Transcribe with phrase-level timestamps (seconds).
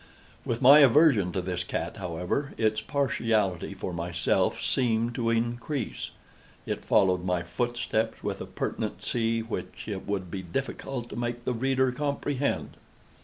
[0.45, 6.09] With my aversion to this cat, however, its partiality for myself seemed to increase.
[6.65, 11.53] It followed my footsteps with a pertinacity which it would be difficult to make the
[11.53, 12.77] reader comprehend.